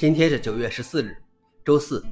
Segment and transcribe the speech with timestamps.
[0.00, 1.14] 今天是九月十四日，
[1.62, 2.02] 周四。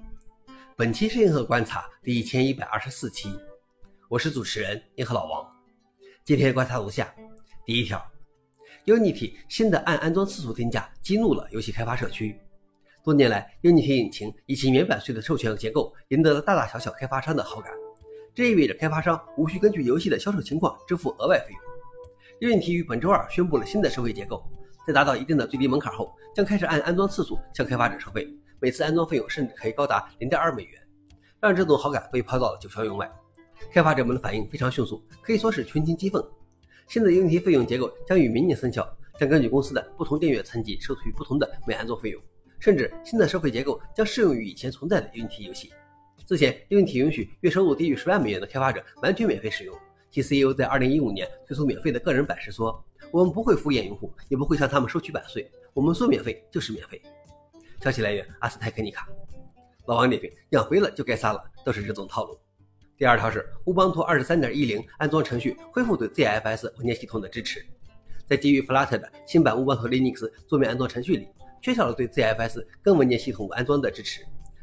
[0.76, 3.30] 本期是银河观察第一千一百二十四期，
[4.10, 5.50] 我是主持人银河老王。
[6.22, 7.10] 今天观察如下：
[7.64, 7.98] 第一条
[8.84, 12.38] ，Unity 新的按安装次数定价激怒了游戏开发社区。
[13.02, 17.72] 多年来，Unity 引擎以其免版税的授权和结构赢得了大大小小开发商的好感，
[18.34, 22.52] 这意味着开发商无需根据游戏的销售情况支付额外费用。
[22.52, 24.46] Unity 于本周二宣布了新的收费结构。
[24.88, 28.26] 在达到一定的最低门槛后，将开始按安装次数向开发者收费，
[28.58, 30.80] 每次安装费用甚至可以高达零点二美元，
[31.42, 33.06] 让这种好感被抛到了九霄云外。
[33.70, 36.24] 开发者们的反应非常迅速，可以说是群情激愤。
[36.86, 42.22] 新的 Unity 费用结构将于明年生效，将根据公司的不同订阅层级收取不同的每安装费用，
[42.58, 45.70] 甚至新的收费结构将适用于以前存在的 Unity 游戏。
[46.26, 49.78] 之前 Unity 允许月收入低于十万美元的开发者完全免费使用。
[50.20, 52.84] CEO 在2015年推出免费的个人版时说。
[53.10, 55.50] 我们不会敷衍用户，也不会向他们收取版税。
[55.72, 57.00] 我们说免费就是免费。
[57.80, 59.08] 消息来源：阿斯泰克尼卡。
[59.86, 62.38] 老王点评：养肥了就该杀了，都是这种套路。
[62.98, 67.64] 第二条是乌邦图23.10安装程序恢复对 ZFS 文件系统的支持。
[68.26, 71.28] 在基于 Flutter 的新版乌邦图 Linux 桌面安装程序里，
[71.62, 74.20] 缺少了对 ZFS 根文件系统安装的支持。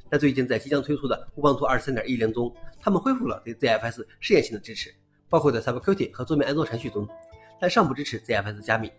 [0.07, 4.93] 但最近在即将推出的乌邦图23.10中，他们恢复了对 ZFS 试验性的支持，
[5.29, 7.07] 包括在 Subqt 和桌面安装程序中。
[7.59, 8.91] 但尚不支持 ZFS 加密。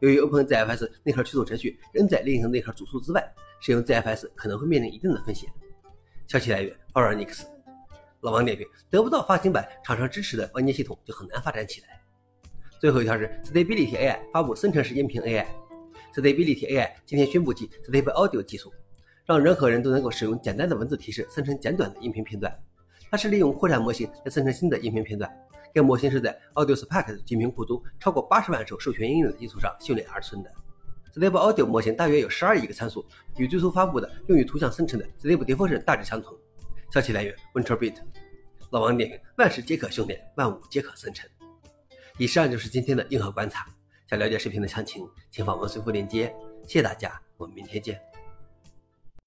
[0.00, 5.50] 由于 OpenZFS 内核驱动程序仍在另一个内核主数之外，使用 ZFS 可能会面临一定的风险。
[6.28, 7.46] 消息来源 o r e n i x
[8.20, 12.00] 老王点评：得不到发行版厂商支持的文件系统就很难发展起来。
[12.78, 15.46] 最后一条是 Stability AI 发布生成式音频 AI。
[16.14, 18.72] Stability AI 今天宣布其 Stable Audio 技术，
[19.24, 22.56] 让任何人都能够使用简单的文字提示生成简短的音频片段。
[23.10, 25.30] 它是利用扩展模型来生成新的音频片段。
[25.76, 30.50] 该模型是在 AudioSpark 的精品库中超过八十万首授权音乐的基础上训练而成的。
[31.12, 33.04] Stable Audio 模型大约有十二亿个参数，
[33.36, 36.34] 与最初发布的用于图像生成的 Stable Diffusion 大致相同。
[36.90, 37.96] 消息来源：WinterBeat。
[38.70, 41.28] 老王点评：万事皆可修炼，万物皆可生成。
[42.16, 43.66] 以上就是今天的硬核观察。
[44.08, 46.34] 想了解视频的详情，请访问随附链接。
[46.62, 48.15] 谢谢大家，我们明天见。